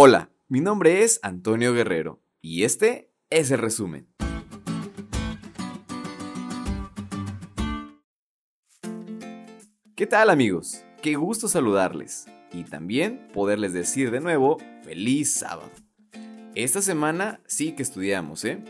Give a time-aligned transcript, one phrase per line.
[0.00, 4.06] Hola, mi nombre es Antonio Guerrero y este es el resumen.
[9.96, 10.84] ¿Qué tal amigos?
[11.02, 15.72] Qué gusto saludarles y también poderles decir de nuevo feliz sábado.
[16.54, 18.62] Esta semana sí que estudiamos, ¿eh?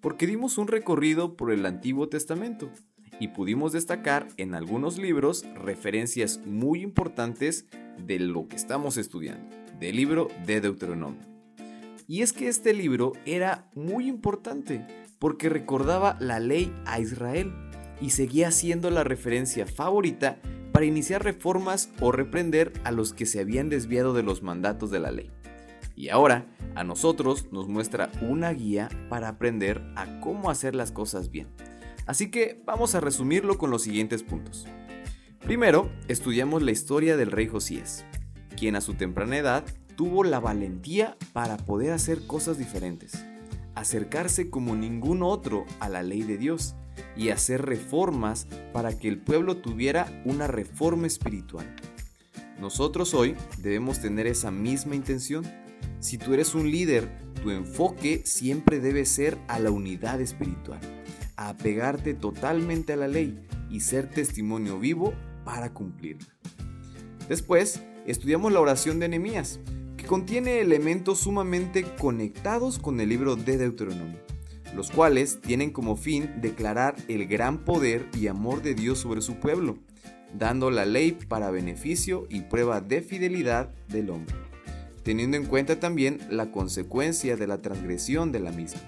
[0.00, 2.72] Porque dimos un recorrido por el Antiguo Testamento
[3.20, 7.68] y pudimos destacar en algunos libros referencias muy importantes
[8.04, 11.20] de lo que estamos estudiando del libro de Deuteronomio.
[12.06, 14.86] Y es que este libro era muy importante
[15.18, 17.52] porque recordaba la ley a Israel
[18.00, 20.38] y seguía siendo la referencia favorita
[20.72, 25.00] para iniciar reformas o reprender a los que se habían desviado de los mandatos de
[25.00, 25.30] la ley.
[25.96, 31.30] Y ahora a nosotros nos muestra una guía para aprender a cómo hacer las cosas
[31.30, 31.48] bien.
[32.06, 34.66] Así que vamos a resumirlo con los siguientes puntos.
[35.40, 38.06] Primero, estudiamos la historia del rey Josías,
[38.62, 39.64] quien a su temprana edad
[39.96, 43.12] tuvo la valentía para poder hacer cosas diferentes,
[43.74, 46.76] acercarse como ningún otro a la ley de Dios
[47.16, 51.74] y hacer reformas para que el pueblo tuviera una reforma espiritual.
[52.60, 55.44] Nosotros hoy debemos tener esa misma intención.
[55.98, 57.10] Si tú eres un líder,
[57.42, 60.78] tu enfoque siempre debe ser a la unidad espiritual,
[61.34, 66.28] a apegarte totalmente a la ley y ser testimonio vivo para cumplirla.
[67.28, 69.60] Después, estudiamos la oración de Nehemías,
[69.96, 74.20] que contiene elementos sumamente conectados con el libro de Deuteronomio,
[74.74, 79.36] los cuales tienen como fin declarar el gran poder y amor de Dios sobre su
[79.36, 79.78] pueblo,
[80.36, 84.34] dando la ley para beneficio y prueba de fidelidad del hombre,
[85.02, 88.80] teniendo en cuenta también la consecuencia de la transgresión de la misma.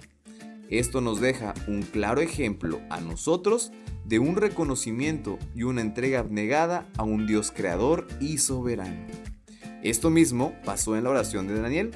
[0.71, 3.71] Esto nos deja un claro ejemplo a nosotros
[4.05, 9.07] de un reconocimiento y una entrega abnegada a un Dios creador y soberano.
[9.83, 11.91] Esto mismo pasó en la oración de Daniel,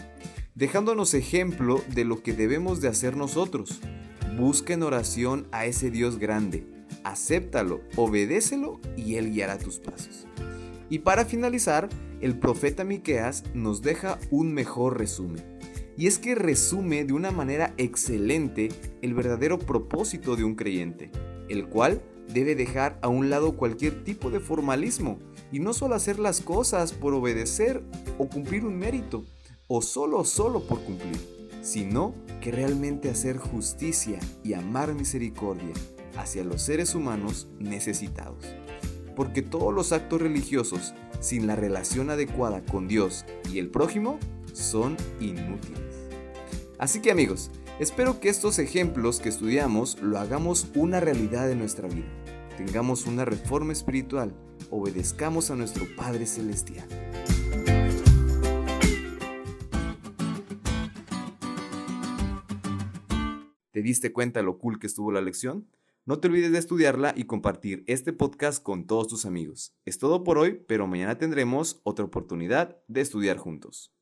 [0.54, 3.80] dejándonos ejemplo de lo que debemos de hacer nosotros.
[4.36, 6.66] Busca en oración a ese Dios grande,
[7.04, 10.26] acéptalo, obedécelo y Él guiará tus pasos.
[10.90, 11.88] Y para finalizar,
[12.20, 15.57] el profeta Miqueas nos deja un mejor resumen.
[15.98, 18.68] Y es que resume de una manera excelente
[19.02, 21.10] el verdadero propósito de un creyente,
[21.48, 22.00] el cual
[22.32, 25.18] debe dejar a un lado cualquier tipo de formalismo
[25.50, 27.82] y no solo hacer las cosas por obedecer
[28.16, 29.24] o cumplir un mérito
[29.66, 31.18] o solo solo por cumplir,
[31.62, 35.72] sino que realmente hacer justicia y amar misericordia
[36.16, 38.44] hacia los seres humanos necesitados.
[39.16, 44.20] Porque todos los actos religiosos sin la relación adecuada con Dios y el prójimo
[44.52, 45.87] son inútiles.
[46.78, 47.50] Así que amigos,
[47.80, 52.06] espero que estos ejemplos que estudiamos lo hagamos una realidad en nuestra vida.
[52.56, 54.32] Tengamos una reforma espiritual,
[54.70, 56.88] obedezcamos a nuestro Padre Celestial.
[63.72, 65.68] ¿Te diste cuenta lo cool que estuvo la lección?
[66.04, 69.74] No te olvides de estudiarla y compartir este podcast con todos tus amigos.
[69.84, 73.92] Es todo por hoy, pero mañana tendremos otra oportunidad de estudiar juntos.